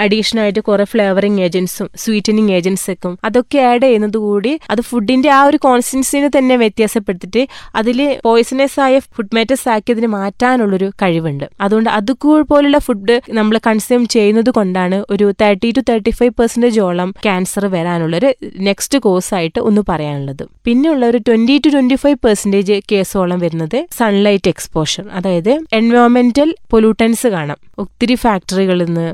അഡീഷണൽ 0.05 0.41
ആയിട്ട് 0.45 0.63
കുറെ 0.69 0.87
ഫ്ലേവറിങ് 0.93 1.39
ഏജൻസും 1.39 1.57
സ്വീറ്റനിങ് 1.67 2.51
ഏജൻസൊക്കെ 2.51 3.15
അതൊക്കെ 3.23 3.59
ആഡ് 3.59 3.81
ചെയ്യുന്നത് 3.81 4.17
കൂടി 4.17 4.59
അത് 4.69 4.81
ഫുഡിന്റെ 4.81 5.29
ആ 5.29 5.43
ഒരു 5.43 5.57
കോൺസിസ്റ്റൻസിനെ 5.57 6.29
തന്നെ 6.37 6.55
വ്യത്യാസപ്പെടുത്തിട്ട് 6.55 7.47
അതിൽ 7.75 8.19
പോയിസണസ് 8.25 8.79
ആയ 8.79 8.99
ഫുഡ് 8.99 9.35
മാറ്റേഴ്സ് 9.35 9.69
ആക്കിയതിന് 9.69 10.07
മാറ്റാനുള്ളൊരു 10.07 10.91
കഴിവുണ്ട്. 11.01 11.49
അതുകൊണ്ട് 11.61 11.89
അതുകൂൾ 11.89 12.41
പോലുള്ള 12.41 12.77
ഫുഡ് 12.77 13.21
നമ്മൾ 13.29 13.59
കൺസ്യൂം 13.67 14.07
ചെയ്യുന്നത് 14.07 14.49
കൊണ്ടാണ് 14.49 15.05
ഒരു 15.09 15.33
തേർട്ടി 15.41 15.71
ടു 15.71 15.81
തേർട്ടി 15.89 16.09
ഫൈവ് 16.09 16.31
പെർസെന്റേജോളം 16.39 17.11
ക്യാൻസർ 17.23 17.65
വരാനുള്ളൊരു 17.65 18.33
നെക്സ്റ്റ് 18.59 18.99
കോഴ്സ് 18.99 19.33
ആയിട്ട് 19.33 19.59
ഒന്ന് 19.59 19.81
പറയാനുള്ളത്. 19.89 20.47
പിന്നെയുള്ള 20.63 21.05
ഒരു 21.05 21.17
twenty 21.17 21.61
to 21.65 21.69
twenty 21.69 21.95
five 21.95 22.17
percentage 22.25 22.79
കേസോളം 22.91 23.39
വരുന്നത് 23.39 23.87
സൺലൈറ്റ് 23.97 24.49
എക്സ്പോഷർ 24.49 25.07
അതായത് 25.07 25.59
എൻവയോൺമെന്റൽ 25.73 26.55
പൊല്യൂട്ടൻസ് 26.71 27.27
കാണാം. 27.27 27.57
ഒത്തിരി 27.79 28.15
ഫാക്ടറികളിൽ 28.15 28.85
നിന്ന് 28.85 29.13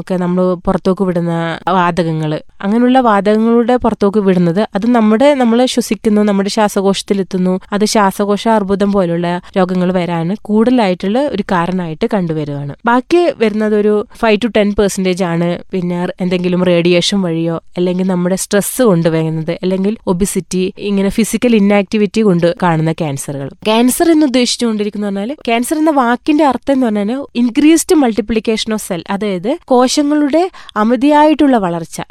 ഒക്കെ 0.00 0.14
നമ്മൾ 0.14 0.54
പുറത്തേക്ക് 0.54 1.04
വിടുന്ന 1.04 1.58
വാതകങ്ങൾ. 1.86 2.32
അങ്ങനെയുള്ള 2.62 2.98
വാതകങ്ങളുടെ 3.06 3.76
പുറത്തേക്ക് 3.76 4.20
വിടുന്നത് 4.26 4.60
അത് 4.74 4.86
നമ്മുടെ 4.90 5.34
നമ്മൾ 5.34 5.58
ശ്വസിക്കുന്നു 5.72 6.20
നമ്മുടെ 6.22 6.50
ശ്വാസകോശത്തിലെത്തുന്നു. 6.54 7.52
അത് 7.72 7.84
ശ്വാസകോശ 7.84 8.44
അർബുദം 8.48 8.90
പോലുള്ള 8.92 9.26
രോഗങ്ങൾ 9.56 9.88
വരാൻ 9.92 10.28
കൂടുതലായിട്ടുള്ള 10.48 11.18
ഒരു 11.34 11.44
കാരണമായിട്ട് 11.52 12.06
കണ്ടുവരികയാണ് 12.14 12.74
ബാക്കി 12.86 13.20
വരുന്നത് 13.42 13.74
ഒരു 13.74 13.92
ഫൈവ് 14.20 14.38
ടു 14.44 14.48
ടെൻ 14.56 14.68
പെർസെന്റേജ് 14.78 15.24
ആണ്. 15.24 15.48
പിന്നെ 15.72 15.98
എന്തെങ്കിലും 16.20 16.64
റേഡിയേഷൻ 16.70 17.18
വഴിയോ 17.22 17.56
അല്ലെങ്കിൽ 17.76 18.06
നമ്മുടെ 18.06 18.36
സ്ട്രെസ് 18.36 18.82
കൊണ്ടുവരുന്നത് 18.82 19.52
അല്ലെങ്കിൽ 19.62 19.96
ഒബിസിറ്റി 20.06 20.62
ഇങ്ങനെ 20.88 21.08
ഫിസിക്കൽ 21.08 21.56
ഇന്നാക്ടിവിറ്റി 21.56 22.20
കൊണ്ട് 22.20 22.48
കാണുന്ന 22.62 22.92
ക്യാൻസറുകൾ 22.92 23.48
ക്യാൻസർ 23.68 24.10
എന്ന് 24.10 24.26
ഉദ്ദേശിച്ചുകൊണ്ടിരിക്കുന്ന 24.26 25.06
പറഞ്ഞാൽ 25.06 25.32
ക്യാൻസർ 25.48 25.78
എന്ന 25.78 25.90
വാക്കിന്റെ 26.00 26.44
അർത്ഥം 26.44 26.74
എന്ന് 26.74 26.86
പറഞ്ഞാൽ 26.86 27.22
ഇൻക്രീസ്ഡ് 27.34 27.96
മൾട്ടിപ്ലിക്കേഷൻ 27.96 28.72
ഓഫ് 28.74 28.84
സെൽ 28.88 29.04
അതായത് 29.10 29.50
കോശങ്ങളുടെ 29.64 30.42
അമിതിയായിട്ടുള്ള 30.76 31.56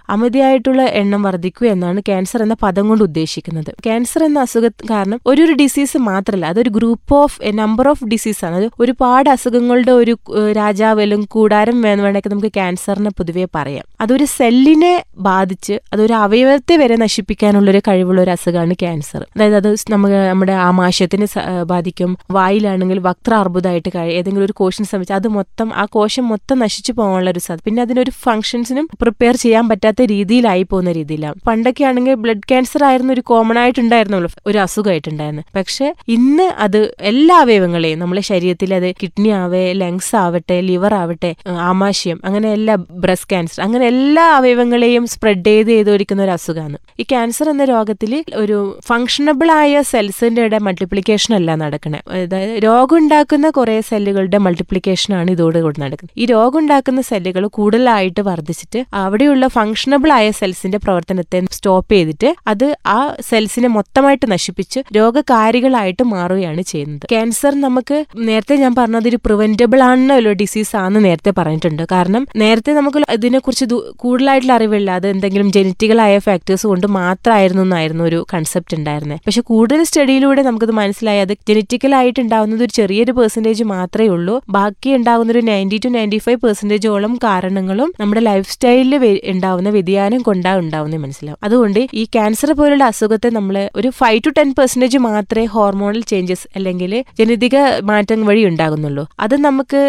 അമിതിയായിട്ടുള്ള 0.09 0.81
എണ്ണം 1.01 1.21
വർദ്ധിക്കുക 1.27 1.67
എന്നാണ് 1.67 1.99
ക്യാൻസർ 2.09 2.41
എന്ന 2.41 2.57
പദം 2.63 2.87
കൊണ്ട് 2.89 3.03
ഉദ്ദേശിക്കുന്നത്. 3.03 3.71
ക്യാൻസർ 3.85 4.23
എന്ന 4.29 4.45
അസുഖ 4.47 4.65
കാരണം 4.91 5.19
ഒരു 5.27 5.53
ഡിസീസ് 5.61 5.97
മാത്രമല്ല 6.09 6.45
അതൊരു 6.45 6.71
group 6.79 7.15
of 7.15 7.37
number 7.61 7.87
of 7.93 8.05
disease 8.13 8.41
ആണ്. 8.45 8.55
അത് 8.55 8.67
ഒരുപാട് 8.79 9.29
അസുഖങ്ങളുടെ 9.35 9.95
ഒരു 10.01 10.15
രാജാവ് 10.59 10.83
രാജാവലും 10.85 11.21
കൂടാരം 11.33 11.77
വേണം 11.81 12.03
വേണമെങ്കിൽ 12.03 12.31
നമുക്ക് 12.31 12.49
ക്യാൻസറിനെ 12.55 13.11
പൊതുവെ 13.17 13.45
പറയാം. 13.55 13.85
അതൊരു 14.01 14.25
സെല്ലിനെ 14.37 14.91
ബാധിച്ച് 15.27 15.75
അതൊരു 15.93 16.13
അവയവത്തെ 16.13 16.75
വരെ 16.81 16.95
നശിപ്പിക്കാനുള്ള 16.95 17.67
ഒരു 17.71 17.81
കഴിവുള്ള 17.87 18.19
ഒരു 18.21 18.31
അസുഖമാണ് 18.35 18.75
ക്യാൻസർ. 18.81 19.21
അതായത് 19.35 19.55
അത് 19.55 19.69
നമുക്ക് 19.93 20.17
നമ്മുടെ 20.29 20.55
ആമാശയത്തിനെ 20.67 21.27
ബാധിക്കും 21.63 22.11
വായിലാണെങ്കിൽ 22.31 22.99
വക്ര 23.07 23.33
അർബുദമായിട്ട് 23.43 23.91
ഏതെങ്കിലും 24.17 24.45
ഒരു 24.45 24.55
കോശം 24.61 24.85
സംബന്ധിച്ച് 24.89 25.15
അത് 25.19 25.27
മൊത്തം 25.37 25.69
ആ 25.75 25.85
കോശം 25.95 26.25
മൊത്തം 26.31 26.59
നശിച്ചു 26.65 26.91
പോകാനുള്ള 26.97 27.29
ഒരു 27.29 27.41
സാധ്യത. 27.45 27.63
പിന്നെ 27.65 27.81
അതിനൊരു 27.85 28.11
ഫംഗ്ഷൻസിനും 28.25 28.87
പ്രിപ്പയർ 29.01 29.35
ചെയ്യാൻ 29.35 29.54
പറ്റാത്ത 29.61 30.01
രീതിയിലായി 30.01 30.63
പോകുന്ന 30.63 30.91
രീതിയിലാണ് 30.91 31.35
പണ്ടൊക്കെ 31.47 31.83
ആണെങ്കിൽ 31.83 32.13
ബ്ലഡ് 32.13 32.37
ക്യാൻസർ 32.37 32.83
ആയിരുന്നു 32.83 33.13
ഒരു 33.13 33.21
കോമൺ 33.21 33.59
ആയിട്ടുണ്ടായിരുന്നുള്ളൂ. 33.59 34.31
ഒരു 34.47 34.57
അസുഖമായിട്ടുണ്ടായിരുന്നു. 34.57 35.41
പക്ഷെ 35.55 35.93
ഇന്ന് 36.07 36.43
അത് 36.43 36.95
എല്ലാ 37.01 37.39
അവയവങ്ങളെയും 37.39 37.99
നമ്മളെ 37.99 38.21
ശരീരത്തിൽ 38.21 38.73
അത് 38.73 38.91
കിഡ്നി 38.91 39.29
ആവേ 39.29 39.73
ലങ്സ് 39.73 40.15
ആവട്ടെ 40.15 40.61
ലിവർ 40.61 40.93
ആവട്ടെ 40.93 41.35
ആമാശയം 41.47 42.21
അങ്ങനെ 42.25 42.51
എല്ലാ 42.51 42.75
ബ്രസ്റ്റ് 42.91 43.29
ക്യാൻസർ 43.29 43.63
അങ്ങനെ 43.63 43.85
എല്ലാ 43.85 44.25
അവയവങ്ങളെയും 44.35 45.07
സ്പ്രെഡ് 45.07 45.45
ചെയ്ത് 45.45 45.67
ചെയ്തൊരിക്കുന്ന 45.67 46.23
ഒരു 46.23 46.31
അസുഖമാണ് 46.31 46.77
ഈ 46.99 47.03
ക്യാൻസർ 47.03 47.49
എന്ന 47.49 47.63
രോഗത്തിൽ 47.63 48.23
ഒരു 48.35 48.79
ഫങ്ഷണബിൾ 48.87 49.51
ആയ 49.51 49.81
സെൽസിന്റെ 49.81 50.59
മൾട്ടിപ്ലിക്കേഷൻ 50.59 51.35
അല്ല 51.35 51.55
നടക്കണേ. 51.55 51.99
അതായത് 52.11 52.63
രോഗം 52.63 52.97
ഉണ്ടാക്കുന്ന 52.97 53.49
കുറെ 53.49 53.81
സെല്ലുകളുടെ 53.81 54.37
മൾട്ടിപ്ലിക്കേഷൻ 54.37 55.13
ആണ് 55.13 55.31
ഇതോടുകൂടി 55.31 55.81
നടക്കുന്നത്. 55.81 56.19
ഈ 56.19 56.25
രോഗം 56.25 56.59
ഉണ്ടാക്കുന്ന 56.59 57.01
സെല്ലുകൾ 57.01 57.47
കൂടുതലായിട്ട് 57.47 58.21
വർദ്ധിച്ചിട്ട് 58.21 58.85
അവിടെയുള്ള 58.93 59.34
അവിടെയുള്ള 59.35 59.55
ഫംഗ്ഷണബിൾ 59.59 60.09
ആയ 60.17 60.27
സെൽസിന്റെ 60.39 60.77
പ്രവർത്തനത്തെ 60.83 61.39
സ്റ്റോപ്പ് 61.55 61.89
ചെയ്തിട്ട് 61.95 62.29
അത് 62.51 62.65
ആ 62.95 62.99
സെൽസിനെ 63.29 63.69
മൊത്തമായിട്ട് 63.75 64.27
നശിപ്പിച്ച് 64.33 64.79
രോഗകാരികളായിട്ട് 64.97 66.03
മാറുകയാണ് 66.11 66.61
ചെയ്യുന്നത്. 66.71 67.05
ക്യാൻസർ 67.13 67.53
നമുക്ക് 67.65 67.97
നേരത്തെ 68.27 68.55
ഞാൻ 68.61 68.73
പറഞ്ഞത് 68.79 69.07
ഒരു 69.11 69.19
പ്രിവെന്റബിൾ 69.25 69.79
ആണെന്നല്ലോ 69.87 70.33
ഡിസീസ് 70.41 70.73
ആണെന്ന് 70.81 71.01
നേരത്തെ 71.07 71.31
പറഞ്ഞിട്ടുണ്ട്. 71.39 71.83
കാരണം 71.93 72.23
നേരത്തെ 72.43 72.73
നമുക്ക് 72.79 73.01
ഇതിനെക്കുറിച്ച് 73.17 73.67
കൂടുതലായിട്ടുള്ള 74.03 74.53
അറിവില്ല 74.59 74.91
അത് 74.99 75.07
എന്തെങ്കിലും 75.13 75.49
ജനറ്റിക്കലായ 75.57 76.15
ഫാക്ടേഴ്സ് 76.27 76.65
കൊണ്ട് 76.71 76.87
മാത്രമായിരുന്നു 76.99 77.65
എന്നായിരുന്നു 77.67 78.05
ഒരു 78.09 78.21
കൺസെപ്റ്റ് 78.33 78.77
ഉണ്ടായിരുന്നത്. 78.79 79.21
പക്ഷെ 79.27 79.43
കൂടുതൽ 79.51 79.83
സ്റ്റഡിയിലൂടെ 79.91 80.43
നമുക്കത് 80.49 80.73
മനസ്സിലായി. 80.81 81.23
അത് 81.27 81.35
ജനറ്റിക്കലായിട്ട് 81.51 82.19
ഉണ്ടാകുന്നത് 82.25 82.63
ഒരു 82.67 82.75
ചെറിയൊരു 82.79 83.15
പെർസെന്റേജ് 83.19 83.65
മാത്രമേ 83.75 84.09
ഉള്ളൂ. 84.17 84.37
ബാക്കി 84.59 84.89
ഉണ്ടാകുന്ന 84.99 85.35
ഒരു 85.37 85.43
നയന്റി 85.51 85.79
ടു 85.85 85.91
നയന്റി 85.97 86.21
ഫൈവ് 86.27 86.41
പെർസെന്റേജോളം 86.47 87.13
കാരണങ്ങളും 87.27 87.91
നമ്മുടെ 88.01 88.23
ലൈഫ് 88.29 88.49
സ്റ്റൈലിൽ 88.53 88.93
ഉണ്ടാവുന്ന 89.27 89.69
വ്യതിയാനം 89.69 90.21
കൊണ്ടാ 90.21 90.51
ഉണ്ടാവുന്നത് 90.57 91.01
മനസ്സിലാവും. 91.01 91.39
അതുകൊണ്ട് 91.43 91.79
ഈ 91.93 92.03
ക്യാൻസർ 92.05 92.51
പോലുള്ള 92.51 92.83
അസുഖത്തെ 92.83 93.29
നമ്മൾ 93.29 93.69
ഒരു 93.75 93.89
ഫൈവ് 93.99 94.21
ടു 94.25 94.31
ടെൻ 94.37 94.49
പെർസെന്റേജ് 94.59 94.97
മാത്രമേ 95.07 95.45
ഹോർമോണൽ 95.55 96.01
ചേഞ്ചസ് 96.11 96.47
അല്ലെങ്കിൽ 96.55 96.91
ജനിതക 97.19 97.55
മാറ്റം 97.83 98.25
വഴി 98.25 98.43
ഉണ്ടാകുന്നുള്ളൂ. 98.45 99.05
അത് 99.19 99.35
നമുക്ക് 99.47 99.81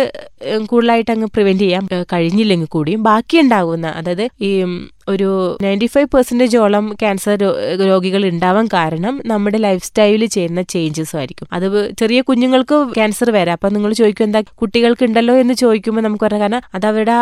കൂടുതലായിട്ട് 0.66 1.10
അങ്ങ് 1.10 1.28
പ്രിവെന്റ് 1.34 1.64
ചെയ്യാൻ 1.64 1.86
കഴിഞ്ഞില്ലെങ്കിൽ 2.12 2.68
കൂടിയും 2.68 3.02
ബാക്കി 3.02 3.36
ഉണ്ടാകുന്ന 3.38 3.86
അതായത് 3.96 4.26
ഈ 4.40 4.50
ഒരു 5.08 5.28
നയന്റി 5.64 5.88
ഫൈവ് 5.94 6.08
പെർസെന്റേജോളം 6.14 6.86
ക്യാൻസർ 7.02 7.42
രോഗികൾ 7.90 8.22
ഉണ്ടാവാൻ 8.30 8.66
കാരണം 8.72 9.14
നമ്മുടെ 9.32 9.58
ലൈഫ് 9.66 9.84
സ്റ്റൈലിൽ 9.88 10.24
ചെയ്യുന്ന 10.36 10.62
ചേഞ്ചസും 10.72 11.18
ആയിരിക്കും. 11.20 11.48
അത് 11.56 11.66
ചെറിയ 12.00 12.20
കുഞ്ഞുങ്ങൾക്ക് 12.28 12.78
ക്യാൻസർ 12.98 13.30
വരാം. 13.38 13.52
അപ്പം 13.58 13.74
നിങ്ങൾ 13.76 13.92
ചോദിക്കും 14.00 14.26
എന്താ 14.28 14.42
കുട്ടികൾക്ക് 14.62 15.04
ഉണ്ടല്ലോ 15.08 15.36
എന്ന് 15.42 15.54
ചോദിക്കുമ്പോൾ 15.64 16.04
നമുക്ക് 16.06 16.26
പറയാം 16.26 16.42
കാരണം 16.44 16.62
അത് 16.74 16.86
അവരുടെ 16.92 17.16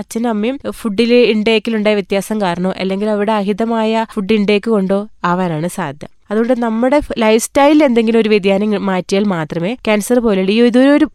അച്ഛനും 0.00 0.30
അമ്മയും 0.34 0.58
ഫുഡിൽ 0.80 1.12
ഇൻടേക്കിലുണ്ടായ 1.34 1.94
വ്യത്യാസം 2.00 2.40
കാരണോ 2.46 2.72
അല്ലെങ്കിൽ 2.84 3.10
അവരുടെ 3.16 3.36
അഹിതമായ 3.40 4.06
ഫുഡ് 4.14 4.38
ഇൻടേക്ക് 4.40 4.70
കൊണ്ടോ 4.76 5.00
ആവാനാണ് 5.24 5.70
സാധ്യത 5.78 6.06
അതുകൊണ്ട് 6.30 6.54
നമ്മുടെ 6.64 6.98
ലൈഫ് 7.24 7.42
സ്റ്റൈലിൽ 7.46 7.80
എന്തെങ്കിലും 7.88 8.20
ഒരു 8.22 8.30
വ്യതിയാനം 8.34 8.74
മാറ്റിയാൽ 8.90 9.24
മാത്രമേ 9.34 9.72
ക്യാൻസർ 9.86 10.18
പോലെയുള്ള 10.26 10.52
ഈ 10.56 10.58
ഇതൊരു 10.70 11.06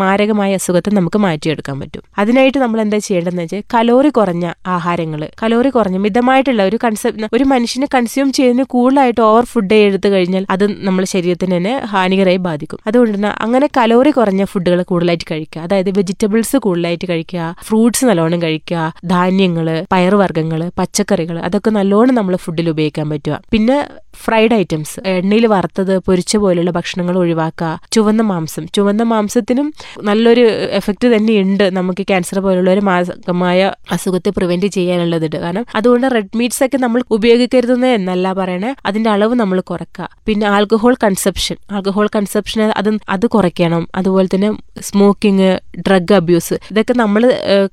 മാരകമായ 0.00 0.58
അസുഖത്തെ 0.60 0.90
നമുക്ക് 0.98 1.18
മാറ്റിയെടുക്കാൻ 1.26 1.76
പറ്റും. 1.82 2.02
അതിനായിട്ട് 2.22 2.58
നമ്മൾ 2.64 2.78
എന്താ 2.84 2.98
ചെയ്യേണ്ടതെന്ന് 3.06 3.44
വെച്ചാൽ 3.44 3.62
കലോറി 3.74 4.10
കുറഞ്ഞ 4.18 4.46
ആഹാരങ്ങൾ 4.76 5.22
കലോറി 5.42 5.70
കുറഞ്ഞ 5.76 5.98
മിതമായിട്ടുള്ള 6.06 6.62
ഒരു 6.70 6.78
കൺസെപ്റ്റ് 6.84 7.28
ഒരു 7.38 7.44
മനുഷ്യനെ 7.52 7.88
കൺസ്യൂം 7.96 8.28
ചെയ്യുന്ന 8.38 8.66
കൂടുതലായിട്ട് 8.74 9.22
ഓവർ 9.28 9.44
ഫുഡ് 9.52 9.78
എടുത്തു 9.88 10.08
കഴിഞ്ഞാൽ 10.14 10.44
അത് 10.54 10.64
നമ്മുടെ 10.88 11.08
ശരീരത്തിന് 11.14 11.54
തന്നെ 11.56 11.74
ഹാനികരമായി 11.92 12.40
ബാധിക്കും. 12.48 12.80
അതുകൊണ്ട് 12.88 13.14
തന്നെ 13.16 13.30
അങ്ങനെ 13.46 13.68
കലോറി 13.78 14.10
കുറഞ്ഞ 14.18 14.42
ഫുഡുകൾ 14.52 14.80
കൂടുതലായിട്ട് 14.90 15.26
കഴിക്കുക. 15.32 15.62
അതായത് 15.66 15.90
വെജിറ്റബിൾസ് 15.98 16.56
കൂടുതലായിട്ട് 16.66 17.06
കഴിക്കുക 17.12 17.54
ഫ്രൂട്ട്സ് 17.68 18.04
നല്ലോണം 18.10 18.42
കഴിക്കുക 18.46 18.82
ധാന്യങ്ങൾ 19.14 19.68
പയറുവർഗങ്ങൾ 19.94 20.62
പച്ചക്കറികൾ 20.80 21.38
അതൊക്കെ 21.48 21.72
നല്ലോണം 21.78 22.16
നമ്മൾ 22.20 22.36
ഫുഡിൽ 22.44 22.68
ഉപയോഗിക്കാൻ 22.74 23.08
പറ്റുക. 23.14 23.38
പിന്നെ 23.54 23.78
ഫ്രൈഡ് 24.24 24.54
ഐറ്റംസ്. 24.60 24.96
എണ്ണയിൽ 25.14 25.46
വറുത്തത് 25.54 25.94
പൊരിച്ച 26.08 26.36
പോലുള്ള 26.42 26.70
ഭക്ഷണങ്ങൾ 26.78 27.16
ഒഴിവാക്കുക 27.22 27.70
ചുവന്ന 27.94 28.22
മാംസം. 28.30 28.64
ചുവന്ന 28.76 29.02
മാംസത്തിനും 29.12 29.68
നല്ലൊരു 30.08 30.44
എഫക്റ്റ് 30.78 31.08
തന്നെ 31.14 31.34
ഉണ്ട് 31.44 31.64
നമുക്ക് 31.76 32.02
ക്യാൻസർ 32.10 32.38
പോലുള്ള 32.46 32.70
ഒരു 32.76 32.82
മാസമായ 32.90 33.60
അസുഖത്തെ 33.96 34.30
പ്രിവെന്റ് 34.38 34.70
ചെയ്യാനുള്ളത് 34.76 35.26
കാരണം 35.44 35.64
അതുകൊണ്ട് 35.78 36.06
റെഡ് 36.14 36.36
മീറ്റ്സ് 36.38 36.62
ഒക്കെ 36.66 36.78
നമ്മൾ 36.84 37.00
ഉപയോഗിക്കരുതെന്ന് 37.16 37.90
എന്നല്ല 37.98 38.32
പറയണേ. 38.40 38.70
അതിന്റെ 38.86 39.10
അളവ് 39.14 39.34
നമ്മൾ 39.42 39.58
കുറക്കുക. 39.70 40.08
പിന്നെ 40.26 40.46
ആൽക്കഹോൾ 40.54 40.94
കൺസെപ്ഷൻ 41.04 41.56
ആൽക്കഹോൾ 41.76 42.08
കൺസെപ്ഷൻ 42.16 42.62
അത് 42.80 42.90
അത് 43.16 43.26
കുറയ്ക്കണം. 43.34 43.82
അതുപോലെ 43.94 44.28
തന്നെ 44.34 44.50
സ്മോക്കിംഗ് 44.88 45.50
ഡ്രഗ് 45.86 46.14
അബ്യൂസ് 46.18 46.56
ഇതൊക്കെ 46.70 46.94
നമ്മൾ 47.02 47.22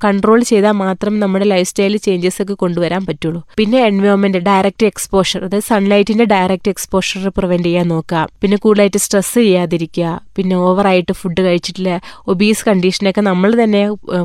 കൺട്രോൾ 0.06 0.40
ചെയ്താൽ 0.52 0.76
മാത്രം 0.84 1.14
നമ്മുടെ 1.24 1.46
ലൈഫ് 1.54 1.68
സ്റ്റൈലിൽ 1.70 2.02
ചേഞ്ചസ് 2.08 2.40
ഒക്കെ 2.44 2.56
കൊണ്ടുവരാൻ 2.64 3.02
പറ്റുള്ളൂ. 3.10 3.42
പിന്നെ 3.60 3.80
എൻവയോൺമെന്റ് 3.90 4.42
ഡയറക്റ്റ് 4.50 4.86
എക്സ്പോഷർ 4.92 5.42
അതായത് 5.48 5.68
സൺലൈറ്റിന്റെ 5.70 6.26
ഡയറക്റ്റ് 6.34 6.72
എക്സ്പോഷർ 6.76 7.26
പ്രിവെന്റ് 7.38 7.68
ചെയ്യാൻ 7.68 7.88
നോക്കുക. 7.94 8.22
പിന്നെ 8.42 8.58
കൂടുതലായിട്ട് 8.64 9.00
സ്ട്രെസ് 9.06 9.34
ചെയ്യാതിരിക്കുക. 9.40 10.08
പിന്നെ 10.38 10.56
ഓവറായിട്ട് 10.68 11.14
ഫുഡ് 11.20 11.42
കഴിച്ചിട്ടില്ല 11.46 11.92
ഒബീസ് 12.32 12.64
കണ്ടീഷനൊക്കെ 12.68 13.22
നമ്മൾ 13.28 13.52
തന്നെ 13.64 13.82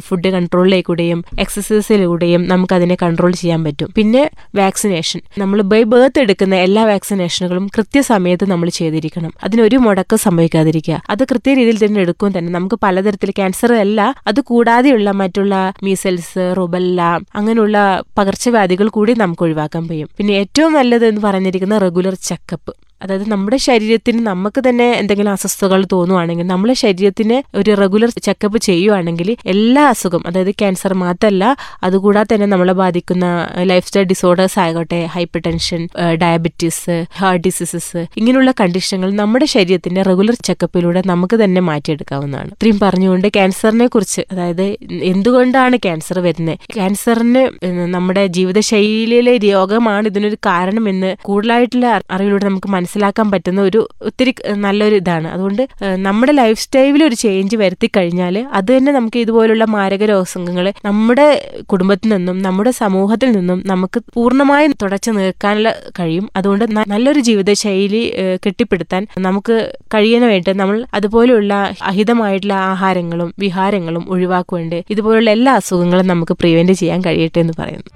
ഫുഡ് 0.07 0.31
കൺട്രോളിലേക്കൂടെയും 0.37 1.19
എക്സസൈസിലൂടെയും 1.45 2.43
നമുക്ക് 2.53 2.75
അതിനെ 2.79 2.97
കൺട്രോൾ 3.03 3.33
ചെയ്യാൻ 3.41 3.61
പറ്റും. 3.67 3.89
പിന്നെ 3.99 4.23
വാക്സിനേഷൻ 4.61 5.21
നമ്മൾ 5.43 5.59
ബൈ 5.73 5.83
ബേർത്ത് 5.93 6.21
എടുക്കുന്ന 6.25 6.55
എല്ലാ 6.67 6.83
വാക്സിനേഷനുകളും 6.93 7.67
കൃത്യസമയത്ത് 7.77 8.49
നമ്മൾ 8.53 8.69
ചെയ്തിരിക്കണം. 8.79 9.33
അതിനൊരു 9.47 9.77
മുടക്കം 9.87 10.21
സംഭവിക്കാതിരിക്കുക. 10.27 10.97
അത് 11.15 11.23
കൃത്യ 11.33 11.55
രീതിയിൽ 11.61 11.79
തന്നെ 11.85 12.01
എടുക്കും 12.07 12.33
തന്നെ 12.39 12.53
നമുക്ക് 12.57 12.79
പലതരത്തിൽ 12.87 13.33
ക്യാൻസർ 13.39 13.73
അല്ല 13.85 14.01
അത് 14.33 14.41
കൂടാതെയുള്ള 14.51 15.11
മറ്റുള്ള 15.23 15.55
മീസൽസ് 15.89 16.45
റുബല്ല 16.61 17.01
അങ്ങനെയുള്ള 17.39 17.77
പകർച്ചവ്യാധികൾ 18.19 18.89
കൂടി 18.99 19.15
നമുക്ക് 19.23 19.45
ഒഴിവാക്കാൻ 19.49 19.83
കഴിയും. 19.91 20.11
പിന്നെ 20.19 20.33
ഏറ്റവും 20.43 20.73
നല്ലത് 20.79 21.07
എന്ന് 21.11 21.23
പറഞ്ഞിരിക്കുന്ന 21.29 21.79
റെഗുലർ 21.87 22.15
ചെക്കപ്പ്. 22.31 22.73
അതായത് 23.03 23.31
നമ്മുടെ 23.31 23.57
ശരീരത്തിന് 23.57 24.27
നമുക്ക് 24.27 24.61
തന്നെ 24.69 24.89
എന്തെങ്കിലും 24.93 25.33
അസ്വസ്ഥതകൾ 25.33 25.85
തോന്നുവാണെങ്കിൽ 25.93 26.47
നമ്മുടെ 26.47 26.75
ശരീരത്തിന് 26.75 27.37
ഒരു 27.57 27.75
റെഗുലർ 27.75 28.11
ചെക്കപ്പ് 28.23 28.59
ചെയ്യുവാണെങ്കിൽ 28.59 29.37
എല്ലാ 29.47 29.89
അസുഖം 29.89 30.23
അതായത് 30.27 30.51
ക്യാൻസർ 30.51 30.95
മാത്രമല്ല 30.95 31.45
അതുകൂടാതെ 31.83 32.29
തന്നെ 32.35 32.47
നമ്മളെ 32.47 32.73
ബാധിക്കുന്ന 32.73 33.27
ലൈഫ് 33.63 33.87
സ്റ്റൈൽ 33.87 34.05
ഡിസോർഡേഴ്സ് 34.05 34.59
ആയിക്കോട്ടെ 34.61 35.01
hyper 35.15 35.41
tension 35.47 35.81
diabetes 36.23 36.97
heart 37.19 37.43
diseases 37.47 38.01
ഇങ്ങനെയുള്ള 38.17 38.51
കണ്ടീഷനുകൾ 38.61 39.11
നമ്മുടെ 39.15 39.47
ശരീരത്തിന്റെ 39.47 40.03
റെഗുലർ 40.03 40.35
ചെക്കപ്പിലൂടെ 40.45 41.03
നമുക്ക് 41.07 41.37
തന്നെ 41.45 41.61
മാറ്റിയെടുക്കാവുന്നതാണ്. 41.61 42.51
ഇത്രയും 42.51 42.79
പറഞ്ഞുകൊണ്ട് 42.83 43.29
ക്യാൻസറിനെ 43.29 43.87
കുറിച്ച് 43.87 44.23
അതായത് 44.33 44.65
എന്തുകൊണ്ടാണ് 45.03 45.77
ക്യാൻസർ 45.77 46.19
വരുന്നത് 46.19 46.59
ക്യാൻസറിന് 46.75 47.43
നമ്മുടെ 47.89 48.27
ജീവിതശൈലിയിലെ 48.37 49.37
രോഗമാണ് 49.47 50.07
ഇതിനൊരു 50.07 50.39
കാരണമെന്ന് 50.47 51.17
കൂടുതലായിട്ടുള്ള 51.23 51.87
അറിവിലൂടെ 52.11 52.45
നമുക്ക് 52.49 52.69
മനസ്സിലാക്കാൻ 52.91 53.27
പറ്റുന്ന 53.33 53.61
ഒരു 53.63 53.81
ഒത്തിരി 54.09 54.33
നല്ലൊരു 54.65 54.97
ഇതാണ്. 55.01 55.29
അതുകൊണ്ട് 55.35 55.63
നമ്മുടെ 56.07 56.33
ലൈഫ് 56.41 56.61
സ്റ്റൈലിൽ 56.63 57.03
ഒരു 57.09 57.17
ചേഞ്ച് 57.23 57.57
വരുത്തി 57.61 57.89
കഴിഞ്ഞാൽ 57.97 58.37
അത് 58.59 58.71
തന്നെ 58.77 58.91
നമുക്ക് 58.93 59.19
ഇതുപോലുള്ള 59.25 59.65
മാരക 59.75 60.05
രോഗങ്ങൾ 60.13 60.67
നമ്മുടെ 60.87 61.27
കുടുംബത്തിൽ 61.71 62.09
നിന്നും 62.15 62.37
നമ്മുടെ 62.47 62.73
സമൂഹത്തിൽ 62.81 63.31
നിന്നും 63.37 63.59
നമുക്ക് 63.73 63.99
പൂർണമായും 64.15 64.73
തുടച്ചു 64.83 65.11
നീക്കാനുള്ള 65.19 65.73
കഴിയും. 65.99 66.27
അതുകൊണ്ട് 66.37 66.65
നല്ലൊരു 66.95 67.23
ജീവിതശൈലി 67.29 68.03
കെട്ടിപ്പടുത്താൻ 68.47 69.03
നമുക്ക് 69.27 69.57
കഴിയാനായിട്ട് 69.95 70.55
നമ്മൾ 70.61 70.79
അതുപോലെയുള്ള 70.95 71.53
അഹിതമായിട്ടുള്ള 71.91 72.57
ആഹാരങ്ങളും 72.73 73.31
വിഹാരങ്ങളും 73.45 74.05
ഒഴിവാക്കുകൊണ്ട് 74.15 74.79
ഇതുപോലുള്ള 74.95 75.31
എല്ലാ 75.39 75.55
അസുഖങ്ങളും 75.63 76.09
നമുക്ക് 76.15 76.37
പ്രിവെന്റ് 76.43 76.77
ചെയ്യാൻ 76.83 77.01
കഴിയട്ടെ 77.09 77.41
എന്ന് 77.45 77.57
പറയുന്നു. 77.61 77.91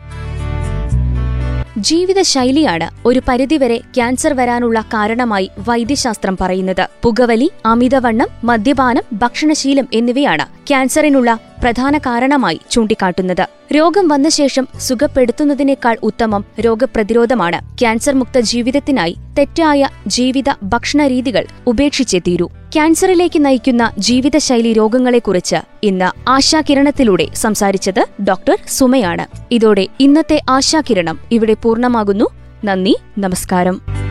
ജീവിതശൈലിയാണ് 1.78 2.88
ഒരു 3.06 3.20
പരിധിവരെ 3.28 3.80
ക്യാൻസർ 3.94 4.32
വരാനുള്ള 4.32 4.80
കാരണമായി 4.80 5.50
വൈദ്യശാസ്ത്രം 5.68 6.36
പറയുന്നത്. 6.40 6.88
പുകവലി 7.02 7.50
അമിതവണ്ണം 7.66 8.28
മദ്യപാനം 8.44 9.02
ഭക്ഷണശീലം 9.12 9.88
എന്നിവയാണ് 9.92 10.66
ക്യാൻസറിനുള്ള 10.66 11.38
പ്രധാന 11.64 11.98
കാരണമായി 11.98 12.60
ചൂണ്ടിക്കാട്ടുന്നത്. 12.70 13.46
രോഗം 13.74 14.08
വന്ന 14.08 14.28
ശേഷം 14.28 14.68
സുഖപ്പെടുത്തുന്നതിനേക്കാൾ 14.78 15.96
ഉത്തമം 16.02 16.44
രോഗപ്രതിരോധമാണ്. 16.60 17.78
ക്യാൻസർ 17.78 18.14
മുക്ത 18.14 18.40
ജീവിതത്തിനായി 18.40 19.16
തെറ്റായ 19.38 19.88
ജീവിത 20.06 20.50
ഭക്ഷണ 20.62 21.06
രീതികൾ 21.06 21.46
ഉപേക്ഷിച്ചേ 21.66 22.18
തീരൂ. 22.18 22.46
ക്യാൻസറിലേക്ക് 22.46 23.44
നയിക്കുന്ന 23.44 23.92
ജീവിതശൈലി 23.98 24.72
രോഗങ്ങളെക്കുറിച്ച് 24.72 25.56
ഇന്ന് 25.82 26.30
ആശാകിരണത്തിലൂടെ 26.30 27.28
സംസാരിച്ചത് 27.34 28.22
ഡോക്ടർ 28.22 28.58
സുമയാണ്. 28.68 29.26
ഇതോടെ 29.50 29.86
ഇന്നത്തെ 30.00 30.42
ആശാകിരണം 30.50 31.20
ഇവിടെ 31.32 31.54
പൂർണമാകുന്നു. 31.54 32.24
നന്ദി 32.64 32.96
നമസ്കാരം. 33.18 34.03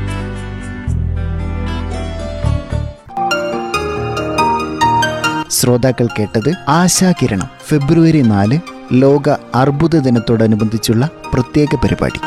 ശ്രോതാക്കൾ 5.64 6.08
കേട്ടത് 6.08 6.50
ആശാകിരണം 6.70 7.50
ഫെബ്രുവരി 7.68 8.22
നാല് 8.22 8.58
ലോക 8.94 9.36
അർബുദ 9.56 9.96
ദിനത്തോടനുബന്ധിച്ചുള്ള 9.98 11.10
പ്രത്യേക 11.34 11.76
പരിപാടി. 11.84 12.20